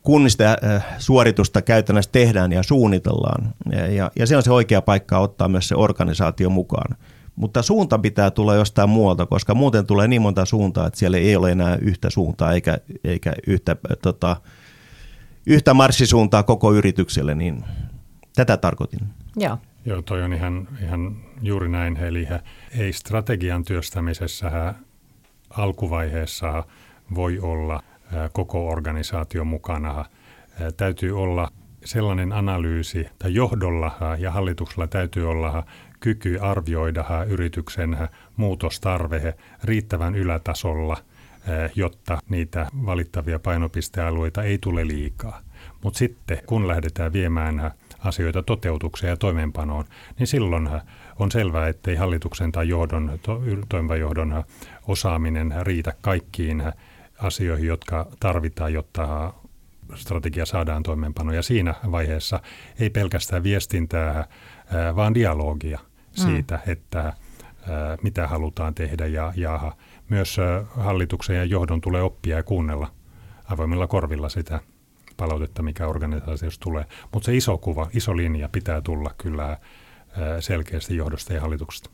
[0.01, 0.57] kun sitä
[0.97, 3.53] suoritusta käytännössä tehdään ja suunnitellaan.
[3.95, 6.97] Ja, ja se on se oikea paikka ottaa myös se organisaatio mukaan.
[7.35, 11.35] Mutta suunta pitää tulla jostain muualta, koska muuten tulee niin monta suuntaa, että siellä ei
[11.35, 14.35] ole enää yhtä suuntaa eikä, eikä yhtä, tota,
[15.45, 17.63] yhtä marssisuuntaa koko yritykselle, niin
[18.35, 18.99] tätä tarkoitin.
[19.35, 19.57] Joo.
[19.85, 21.97] Joo, toi on ihan, ihan juuri näin.
[21.97, 22.27] Eli
[22.77, 24.73] ei strategian työstämisessä
[25.49, 26.63] alkuvaiheessa
[27.15, 27.83] voi olla
[28.33, 30.05] koko organisaatio mukana.
[30.77, 31.51] Täytyy olla
[31.85, 35.63] sellainen analyysi, tai johdolla ja hallituksella täytyy olla
[35.99, 37.97] kyky arvioida yrityksen
[38.37, 39.33] muutostarve
[39.63, 40.97] riittävän ylätasolla,
[41.75, 45.41] jotta niitä valittavia painopistealueita ei tule liikaa.
[45.83, 49.85] Mutta sitten kun lähdetään viemään asioita toteutukseen ja toimeenpanoon,
[50.19, 50.69] niin silloin
[51.19, 54.43] on selvää, ettei hallituksen tai johdon, to, toimivajohdon
[54.87, 56.63] osaaminen riitä kaikkiin
[57.19, 59.33] asioihin, jotka tarvitaan, jotta
[59.95, 61.35] strategia saadaan toimeenpanoon.
[61.35, 62.39] Ja siinä vaiheessa
[62.79, 64.27] ei pelkästään viestintää,
[64.95, 65.79] vaan dialogia
[66.11, 66.71] siitä, mm.
[66.71, 67.13] että
[68.03, 69.71] mitä halutaan tehdä ja, ja
[70.09, 70.37] myös
[70.69, 72.91] hallituksen ja johdon tulee oppia ja kuunnella
[73.45, 74.59] avoimilla korvilla sitä
[75.17, 76.85] palautetta, mikä organisaatiossa tulee.
[77.13, 79.57] Mutta se iso kuva, iso linja pitää tulla kyllä
[80.39, 81.89] selkeästi johdosta ja hallituksesta.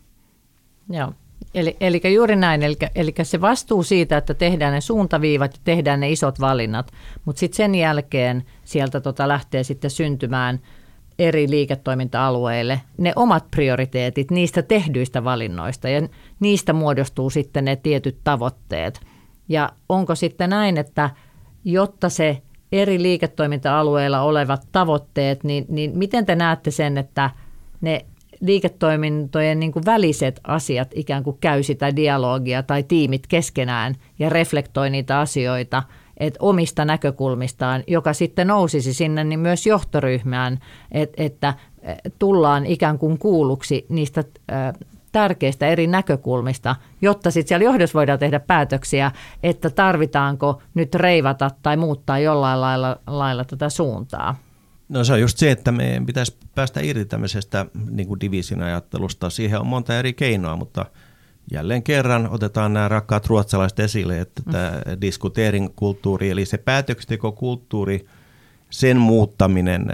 [0.90, 1.14] Joo.
[1.54, 6.00] Eli, eli juuri näin, eli, eli se vastuu siitä, että tehdään ne suuntaviivat ja tehdään
[6.00, 6.92] ne isot valinnat,
[7.26, 10.60] mutta sitten sen jälkeen sieltä tota lähtee sitten syntymään
[11.20, 16.08] eri liiketoiminta-alueille ne omat prioriteetit niistä tehdyistä valinnoista ja
[16.40, 19.02] niistä muodostuu sitten ne tietyt tavoitteet.
[19.50, 21.10] Ja onko sitten näin, että
[21.64, 27.30] jotta se eri liiketoiminta-alueilla olevat tavoitteet, niin, niin miten te näette sen, että
[27.82, 28.06] ne
[28.42, 34.90] liiketoimintojen niin kuin väliset asiat ikään kuin käy sitä dialogia tai tiimit keskenään ja reflektoi
[34.90, 35.84] niitä asioita
[36.18, 40.60] että omista näkökulmistaan, joka sitten nousisi sinne niin myös johtoryhmään,
[40.92, 41.54] että, että
[42.20, 44.24] tullaan ikään kuin kuulluksi niistä
[45.12, 49.12] tärkeistä eri näkökulmista, jotta sitten siellä johdossa voidaan tehdä päätöksiä,
[49.44, 54.36] että tarvitaanko nyt reivata tai muuttaa jollain lailla, lailla tätä suuntaa.
[54.90, 59.30] No se on just se, että meidän pitäisi päästä irti tämmöisestä niin kuin division ajattelusta.
[59.30, 60.86] Siihen on monta eri keinoa, mutta
[61.52, 64.52] jälleen kerran otetaan nämä rakkaat ruotsalaiset esille, että mm.
[64.52, 64.72] tämä
[65.02, 68.06] diskuteering kulttuuri, eli se päätöksentekokulttuuri,
[68.70, 69.86] sen muuttaminen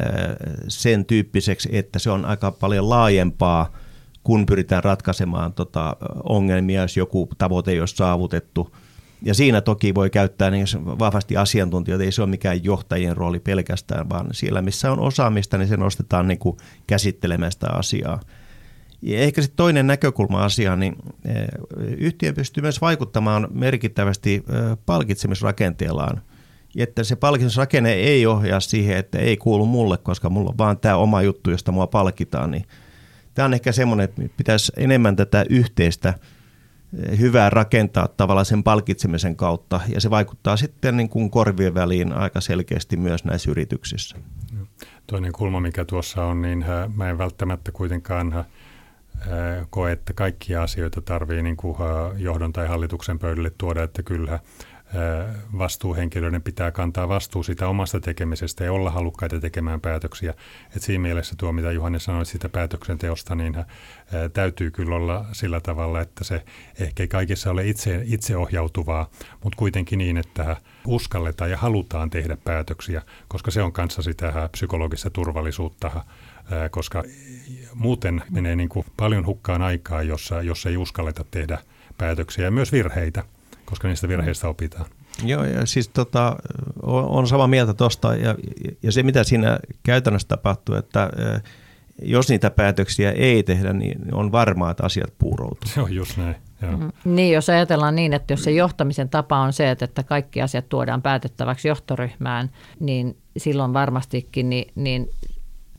[0.68, 3.78] sen tyyppiseksi, että se on aika paljon laajempaa,
[4.24, 8.70] kun pyritään ratkaisemaan tota ongelmia, jos joku tavoite ei ole saavutettu–
[9.22, 14.10] ja siinä toki voi käyttää niin vahvasti asiantuntijoita, ei se ole mikään johtajien rooli pelkästään,
[14.10, 16.58] vaan siellä missä on osaamista, niin se nostetaan niin kuin
[16.88, 18.20] käsittelemään sitä asiaa.
[19.02, 21.48] Ja ehkä sitten toinen näkökulma asiaan, niin eh,
[21.98, 26.22] yhtiö pystyy myös vaikuttamaan merkittävästi eh, palkitsemisrakenteellaan.
[26.78, 30.96] Että se palkitsemisrakenne ei ohjaa siihen, että ei kuulu mulle, koska mulla on vaan tämä
[30.96, 32.52] oma juttu, josta mua palkitaan.
[32.52, 32.66] Niin
[33.34, 36.14] tämä on ehkä semmoinen, että pitäisi enemmän tätä yhteistä–
[37.20, 42.42] hyvää rakentaa tavallaan sen palkitsemisen kautta, ja se vaikuttaa sitten niin kuin korvien väliin aika
[42.42, 44.18] selkeästi myös näissä yrityksissä.
[45.08, 48.46] Toinen kulma, mikä tuossa on, niin äh, mä en välttämättä kuitenkaan äh,
[49.70, 54.40] koe, että kaikkia asioita tarvii niin kuin äh, johdon tai hallituksen pöydälle tuoda, että kyllä
[55.58, 60.34] vastuuhenkilöiden pitää kantaa vastuu sitä omasta tekemisestä ja olla halukkaita tekemään päätöksiä.
[60.76, 63.56] Et siinä mielessä tuo, mitä Juhani sanoi siitä päätöksenteosta, niin
[64.34, 66.44] täytyy kyllä olla sillä tavalla, että se
[66.80, 69.10] ehkä ei kaikissa ole itse, itseohjautuvaa,
[69.44, 70.56] mutta kuitenkin niin, että
[70.88, 76.06] uskalletaan ja halutaan tehdä päätöksiä, koska se on kanssa sitä psykologista turvallisuutta,
[76.72, 77.04] koska
[77.74, 81.58] muuten menee niin kuin paljon hukkaan aikaa, jossa, jos ei uskalleta tehdä
[81.98, 83.24] päätöksiä ja myös virheitä
[83.72, 84.86] koska niistä virheistä opitaan.
[85.24, 86.36] Joo, ja siis tota,
[86.84, 88.36] on, on sama mieltä tuosta, ja,
[88.84, 91.10] ja se mitä siinä käytännössä tapahtuu, että
[92.02, 95.72] jos niitä päätöksiä ei tehdä, niin on varmaa, että asiat puuroutuu.
[95.74, 96.36] Se on just näin.
[96.62, 96.72] Joo.
[96.72, 97.16] Mm-hmm.
[97.16, 101.02] Niin, jos ajatellaan niin, että jos se johtamisen tapa on se, että kaikki asiat tuodaan
[101.02, 105.10] päätettäväksi johtoryhmään, niin silloin varmastikin niin, niin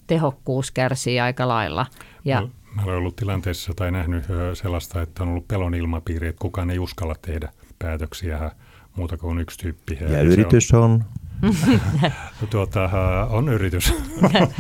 [0.07, 1.87] tehokkuus kärsii aika lailla.
[2.25, 4.25] Ja, no, mä olen ollut tilanteessa tai nähnyt
[4.55, 7.53] sellaista, että on ollut pelon ilmapiiri, että kukaan ei uskalla tehdä–
[7.83, 8.51] päätöksiä
[8.97, 9.99] muuta kuin yksi tyyppi.
[10.01, 10.83] Ja, ja yritys on?
[10.83, 11.05] on.
[12.51, 12.91] tuota,
[13.31, 13.95] on yritys,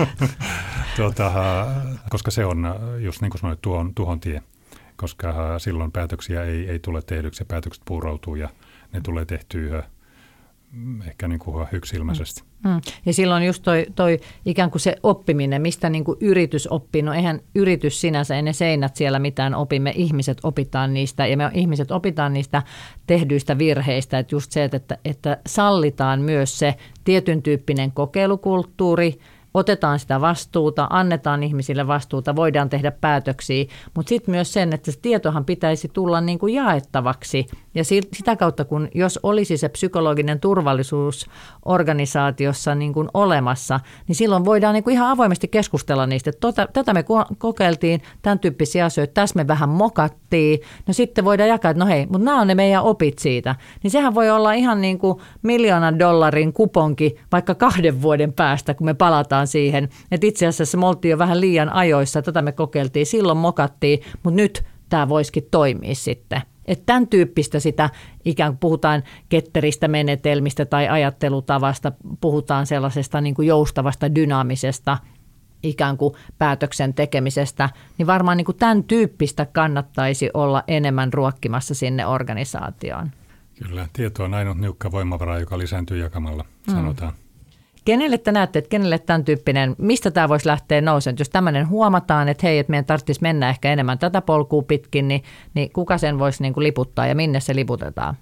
[0.97, 1.33] tuota,
[2.11, 4.43] koska se on, just niin kuin sanoit, tuon, tuhon tie,
[4.97, 8.49] koska silloin päätöksiä ei, ei tule tehdyksi ja päätökset puuroutuu ja
[8.93, 9.83] ne tulee tehtyä
[11.07, 12.43] ehkä niin kuin yksilmäisesti.
[12.65, 12.71] Mm.
[12.71, 12.81] mm.
[13.07, 17.03] Ja silloin just toi, toi ikään kuin se oppiminen, mistä niin kuin yritys oppii.
[17.03, 21.51] No eihän yritys sinänsä, ei ne seinät siellä mitään opimme, ihmiset opitaan niistä ja me
[21.55, 22.63] ihmiset opitaan niistä
[23.07, 24.19] tehdyistä virheistä.
[24.19, 29.19] Että just se, että, että sallitaan myös se tietyn tyyppinen kokeilukulttuuri,
[29.55, 34.99] otetaan sitä vastuuta, annetaan ihmisille vastuuta, voidaan tehdä päätöksiä, mutta sitten myös sen, että se
[35.03, 41.27] tietohan pitäisi tulla niin kuin jaettavaksi ja sitä kautta, kun jos olisi se psykologinen turvallisuus
[41.65, 46.31] organisaatiossa niin kuin olemassa, niin silloin voidaan niin kuin ihan avoimesti keskustella niistä.
[46.41, 47.05] Tota, tätä me
[47.39, 52.07] kokeiltiin, tämän tyyppisiä asioita, tässä me vähän mokattiin, no sitten voidaan jakaa, että no hei,
[52.07, 53.55] mutta nämä on ne meidän opit siitä.
[53.83, 58.85] Niin sehän voi olla ihan niin kuin miljoonan dollarin kuponki vaikka kahden vuoden päästä, kun
[58.85, 63.07] me palataan siihen, että itse asiassa me oltiin jo vähän liian ajoissa, tätä me kokeiltiin,
[63.07, 66.43] silloin mokattiin, mutta nyt tämä voisikin toimia sitten.
[66.73, 67.91] Että tämän tyyppistä sitä
[68.25, 74.99] ikään kuin puhutaan ketteristä menetelmistä tai ajattelutavasta, puhutaan sellaisesta niin kuin joustavasta, dynaamisesta
[75.63, 82.07] ikään kuin päätöksen tekemisestä, niin varmaan niin kuin tämän tyyppistä kannattaisi olla enemmän ruokkimassa sinne
[82.07, 83.11] organisaatioon.
[83.69, 86.75] Kyllä, tieto on ainut niukka voimavara, joka lisääntyy jakamalla, mm.
[87.85, 91.18] Kenelle te näette, että kenelle tämän tyyppinen, mistä tämä voisi lähteä nousemaan?
[91.18, 95.23] Jos tämmöinen huomataan, että hei, että meidän tarvitsisi mennä ehkä enemmän tätä polkua pitkin, niin,
[95.55, 98.16] niin kuka sen voisi niin kuin liputtaa ja minne se liputetaan?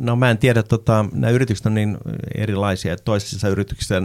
[0.00, 1.98] No mä en tiedä, tota, nämä yritykset on niin
[2.34, 4.02] erilaisia, että toisissa yrityksissä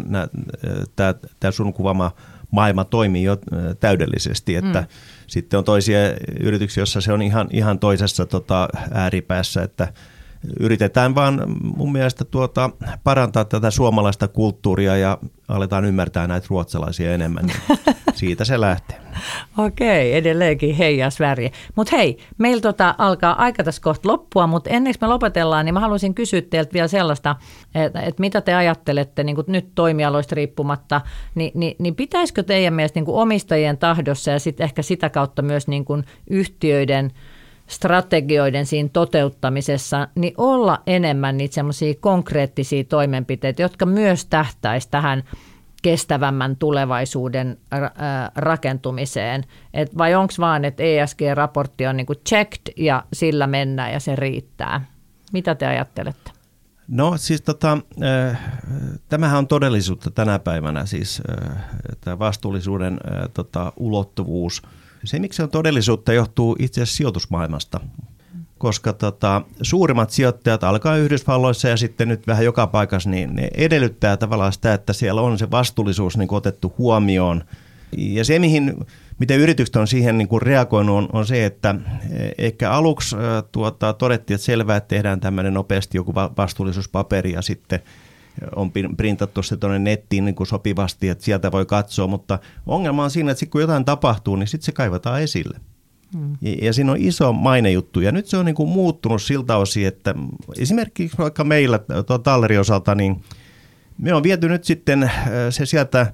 [1.39, 2.11] tämä sun kuvaama
[2.51, 3.37] maailma toimii jo
[3.79, 4.87] täydellisesti, että mm.
[5.27, 5.99] sitten on toisia
[6.39, 9.87] yrityksiä, joissa se on ihan, ihan toisessa tota, ääripäässä, että–
[10.59, 11.41] yritetään vaan
[11.77, 12.69] mun mielestä tuota,
[13.03, 17.45] parantaa tätä suomalaista kulttuuria ja aletaan ymmärtää näitä ruotsalaisia enemmän.
[17.45, 17.57] Niin
[18.13, 19.05] siitä se lähtee.
[19.57, 21.49] Okei, edelleenkin heijas väriä.
[21.75, 25.73] Mutta hei, meillä tota alkaa aika tässä kohta loppua, mutta ennen kuin me lopetellaan, niin
[25.73, 27.35] mä haluaisin kysyä teiltä vielä sellaista,
[27.75, 31.01] että, että mitä te ajattelette niin nyt toimialoista riippumatta,
[31.35, 35.67] niin, niin, niin pitäisikö teidän mielestä niin omistajien tahdossa ja sitten ehkä sitä kautta myös
[35.67, 37.11] niin kuin yhtiöiden–
[37.67, 45.23] strategioiden siinä toteuttamisessa, niin olla enemmän niitä semmoisia konkreettisia toimenpiteitä, jotka myös tähtäisi tähän
[45.81, 47.57] kestävämmän tulevaisuuden
[48.35, 49.43] rakentumiseen.
[49.73, 54.85] Et vai onko vaan, että ESG-raportti on niinku checked ja sillä mennään ja se riittää?
[55.33, 56.31] Mitä te ajattelette?
[56.87, 58.39] No siis tota, äh,
[59.09, 61.63] tämähän on todellisuutta tänä päivänä, siis äh,
[62.01, 64.61] tämä vastuullisuuden äh, tota, ulottuvuus–
[65.07, 67.79] se, miksi se on todellisuutta, johtuu itse asiassa sijoitusmaailmasta.
[68.57, 74.17] Koska tota, suurimmat sijoittajat alkaa Yhdysvalloissa ja sitten nyt vähän joka paikassa, niin ne edellyttää
[74.17, 77.43] tavallaan sitä, että siellä on se vastuullisuus niin otettu huomioon.
[77.97, 78.73] Ja se, mihin,
[79.19, 81.75] miten yritykset on siihen niin reagoinut, on, on se, että
[82.37, 83.15] ehkä aluksi
[83.51, 87.79] tuota, todettiin, että selvää, että tehdään tämmöinen nopeasti joku vastuullisuuspaperi ja sitten–
[88.55, 93.11] on printattu se tuonne nettiin niin kuin sopivasti, että sieltä voi katsoa, mutta ongelma on
[93.11, 95.59] siinä, että sit kun jotain tapahtuu, niin sitten se kaivataan esille.
[96.13, 96.37] Hmm.
[96.41, 99.87] Ja, ja siinä on iso mainejuttu, ja nyt se on niin kuin muuttunut siltä osin,
[99.87, 100.15] että
[100.57, 101.79] esimerkiksi vaikka meillä
[102.23, 103.21] Tallerin osalta, niin
[103.97, 105.13] me on viety nyt sitten äh,
[105.49, 106.13] se sieltä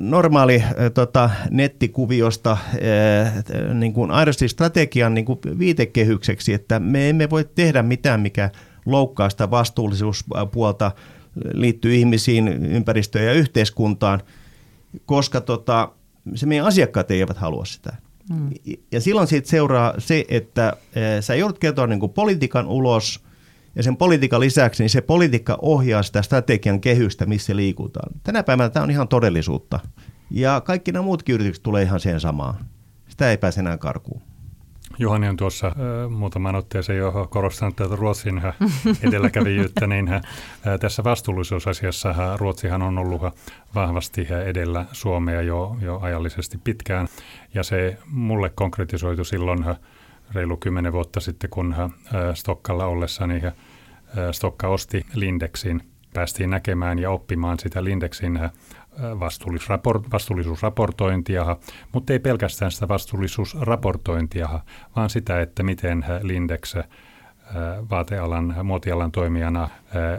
[0.00, 7.30] normaali äh, tota, nettikuviosta äh, niin kuin aidosti strategian niin kuin viitekehykseksi, että me emme
[7.30, 8.50] voi tehdä mitään, mikä
[8.86, 10.92] loukkaa sitä vastuullisuuspuolta
[11.52, 14.20] liittyy ihmisiin, ympäristöön ja yhteiskuntaan,
[15.06, 15.92] koska tota,
[16.34, 17.96] se meidän asiakkaat eivät halua sitä.
[18.30, 18.50] Mm.
[18.92, 23.24] Ja silloin siitä seuraa se, että e, sä joudut kertoa niin kuin politiikan ulos,
[23.76, 28.12] ja sen politiikan lisäksi niin se politiikka ohjaa sitä strategian kehystä, missä liikutaan.
[28.22, 29.80] Tänä päivänä tämä on ihan todellisuutta.
[30.30, 32.54] Ja kaikki nämä muutkin yritykset tulee ihan sen samaan.
[33.08, 34.22] Sitä ei pääse enää karkuun.
[34.98, 38.42] Juhani on tuossa äh, muutaman otteeseen jo korostanut tätä Ruotsin
[39.08, 40.22] edelläkävijyyttä, niin äh,
[40.80, 43.22] tässä vastuullisuusasiassa äh, Ruotsihan on ollut
[43.74, 47.08] vahvasti edellä Suomea jo, jo ajallisesti pitkään,
[47.54, 49.64] ja se mulle konkretisoitu silloin
[50.34, 51.90] reilu kymmenen vuotta sitten, kun äh,
[52.34, 53.52] Stokkalla ollessani äh,
[54.32, 55.82] Stokka osti Lindexin.
[56.14, 58.50] Päästiin näkemään ja oppimaan sitä Lindexin äh,
[60.12, 61.56] vastuullisuusraportointia,
[61.92, 64.60] mutta ei pelkästään sitä vastuullisuusraportointia,
[64.96, 66.76] vaan sitä, että miten Lindex
[67.90, 69.68] vaatealan, muotialan toimijana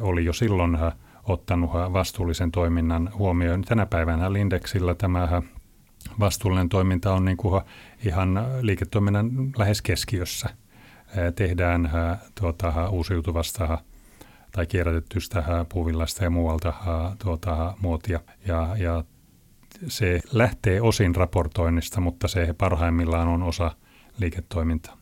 [0.02, 0.78] oli jo silloin
[1.24, 3.62] ottanut vastuullisen toiminnan huomioon.
[3.62, 5.42] Tänä päivänä Lindexillä tämä
[6.20, 7.62] vastuullinen toiminta on niin kuin
[8.06, 10.50] ihan liiketoiminnan lähes keskiössä.
[11.36, 11.90] Tehdään
[12.40, 13.78] tuota, uusiutuvasta
[14.54, 16.74] tai kierrätettystä puuvillasta ja muualta
[17.24, 18.20] tuota, muotia.
[18.48, 19.04] Ja, ja
[19.88, 23.72] se lähtee osin raportoinnista, mutta se parhaimmillaan on osa
[24.20, 24.98] liiketoimintaa.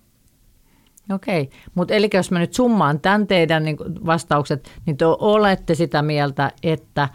[1.13, 6.01] Okei, mutta eli jos mä nyt summaan tämän teidän niin vastaukset, niin te olette sitä
[6.01, 7.09] mieltä, että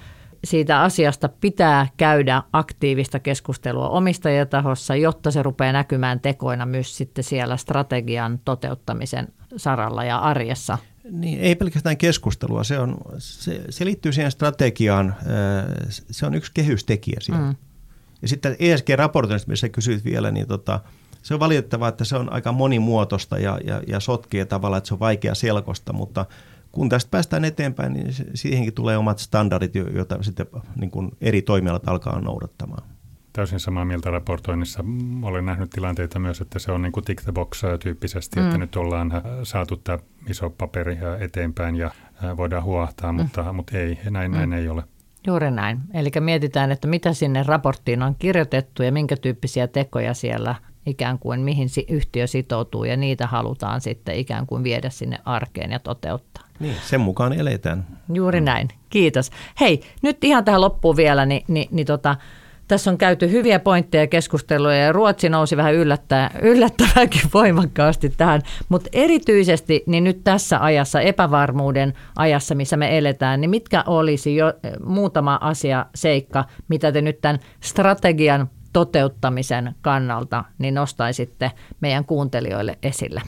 [0.44, 7.56] siitä asiasta pitää käydä aktiivista keskustelua omistajatahossa, jotta se rupeaa näkymään tekoina myös sitten siellä
[7.56, 10.78] strategian toteuttamisen saralla ja arjessa.
[11.10, 15.14] Niin, ei pelkästään keskustelua, se, on, se, se liittyy siihen strategiaan,
[16.10, 17.42] se on yksi kehystekijä siellä.
[17.42, 17.56] Mm.
[18.22, 20.80] Ja sitten ESG-raportoinnista, missä kysyit vielä, niin tota,
[21.22, 24.94] se on valitettavaa, että se on aika monimuotoista ja, ja, ja sotkee tavallaan, että se
[24.94, 26.26] on vaikea selkosta, mutta
[26.72, 31.88] kun tästä päästään eteenpäin, niin siihenkin tulee omat standardit, joita sitten niin kuin eri toimialat
[31.88, 32.82] alkaa noudattamaan.
[33.36, 34.84] Täysin samaa mieltä raportoinnissa.
[35.22, 38.46] Olen nähnyt tilanteita myös, että se on niin kuin tick the box tyyppisesti, mm.
[38.46, 39.98] että nyt ollaan äh, saatu tämä
[40.30, 41.86] iso paperi äh, eteenpäin ja
[42.24, 43.20] äh, voidaan huohtaa, mm.
[43.20, 44.36] mutta, mutta ei, näin, mm.
[44.36, 44.84] näin ei ole.
[45.26, 45.78] Juuri näin.
[45.94, 50.54] Eli mietitään, että mitä sinne raporttiin on kirjoitettu ja minkä tyyppisiä tekoja siellä
[50.86, 55.78] ikään kuin mihin yhtiö sitoutuu ja niitä halutaan sitten ikään kuin viedä sinne arkeen ja
[55.78, 56.44] toteuttaa.
[56.60, 57.86] Niin, sen mukaan eletään.
[58.12, 58.68] Juuri näin.
[58.90, 59.30] Kiitos.
[59.60, 62.16] Hei, nyt ihan tähän loppuun vielä, niin, niin, niin tota,
[62.68, 68.42] tässä on käyty hyviä pointteja ja keskusteluja ja Ruotsi nousi vähän yllättää, yllättävänkin voimakkaasti tähän,
[68.68, 74.52] mutta erityisesti niin nyt tässä ajassa, epävarmuuden ajassa, missä me eletään, niin mitkä olisi jo
[74.84, 83.22] muutama asia, seikka, mitä te nyt tämän strategian toteuttamisen kannalta niin nostaisitte meidän kuuntelijoille esille?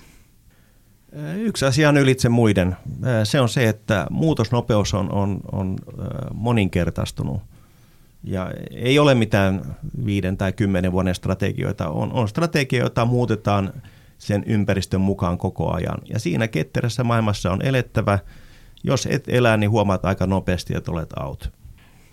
[1.37, 2.77] Yksi asia on ylitse muiden.
[3.25, 5.77] Se on se, että muutosnopeus on, on, on
[6.35, 7.43] moninkertaistunut.
[8.23, 11.89] Ja ei ole mitään viiden tai kymmenen vuoden strategioita.
[11.89, 13.73] On, on strategia, jota muutetaan
[14.19, 15.99] sen ympäristön mukaan koko ajan.
[16.13, 18.19] Ja siinä ketterässä maailmassa on elettävä.
[18.85, 21.53] Jos et elää, niin huomaat aika nopeasti, että olet out.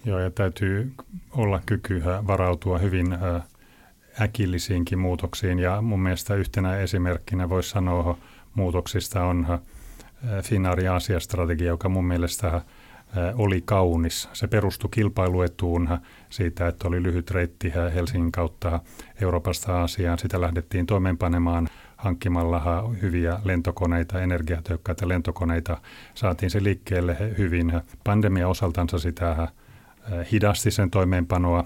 [0.05, 0.93] Joo, ja täytyy
[1.31, 3.17] olla kyky varautua hyvin
[4.21, 5.59] äkillisiinkin muutoksiin.
[5.59, 8.17] Ja mun mielestä yhtenä esimerkkinä voisi sanoa
[8.53, 9.59] muutoksista on
[10.43, 12.61] Finnair Aasia-strategia, joka mun mielestä
[13.35, 14.29] oli kaunis.
[14.33, 15.89] Se perustui kilpailuetuun
[16.29, 18.79] siitä, että oli lyhyt reitti Helsingin kautta
[19.21, 20.19] Euroopasta Aasiaan.
[20.19, 25.77] Sitä lähdettiin toimeenpanemaan hankkimalla hyviä lentokoneita, energiatehokkaita lentokoneita.
[26.13, 27.81] Saatiin se liikkeelle hyvin.
[28.03, 29.47] Pandemia osaltansa sitä
[30.31, 31.63] hidasti sen toimeenpanoa,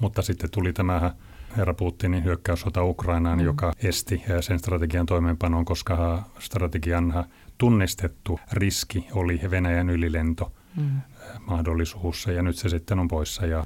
[0.00, 1.14] mutta sitten tuli tämä
[1.56, 3.44] herra Putinin hyökkäyssota Ukrainaan, mm.
[3.44, 7.24] joka esti sen strategian toimeenpanon, koska strategian
[7.58, 11.00] tunnistettu riski oli Venäjän ylilento mm.
[11.46, 13.64] mahdollisuus, ja nyt se sitten on poissa ja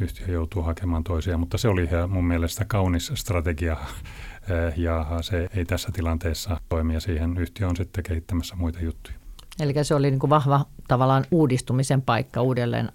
[0.00, 3.76] yhtiö joutuu hakemaan toisia, mutta se oli mun mielestä kaunis strategia
[4.76, 9.16] ja se ei tässä tilanteessa toimi ja siihen yhtiö on sitten kehittämässä muita juttuja.
[9.60, 12.92] Eli se oli niin kuin vahva tavallaan uudistumisen paikka uudelleen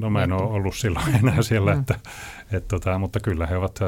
[0.00, 1.80] No mä en ole ollut silloin enää siellä, mm.
[1.80, 1.94] että,
[2.52, 3.78] et, tota, mutta kyllä he ovat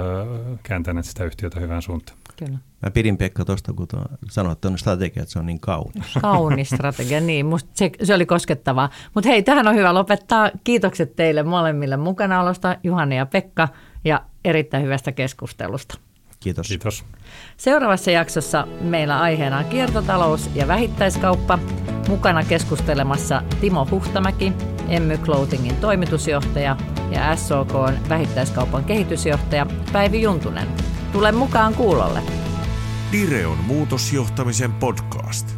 [0.62, 2.18] kääntäneet sitä yhtiötä hyvään suuntaan.
[2.39, 2.59] Kyllä.
[2.82, 3.86] Mä pidin Pekka tuosta, kun
[4.30, 6.14] sanoit tuonne strategia, että se on niin kaunis.
[6.22, 7.47] Kaunis strategia, niin.
[7.47, 8.91] Musta se, se oli koskettavaa.
[9.14, 10.51] Mutta hei, tähän on hyvä lopettaa.
[10.64, 13.68] Kiitokset teille molemmille mukanaolosta, Juhani ja Pekka,
[14.05, 15.99] ja erittäin hyvästä keskustelusta.
[16.41, 16.68] Kiitos.
[16.68, 17.05] Kiitos.
[17.57, 21.59] Seuraavassa jaksossa meillä aiheena on kiertotalous ja vähittäiskauppa.
[22.09, 24.53] Mukana keskustelemassa Timo Huhtamäki,
[24.89, 26.76] Emmy Clothingin toimitusjohtaja
[27.11, 27.72] ja SOK
[28.09, 30.68] vähittäiskaupan kehitysjohtaja Päivi Juntunen.
[31.13, 32.23] Tule mukaan kuulolle.
[33.13, 35.58] Direon muutosjohtamisen podcast.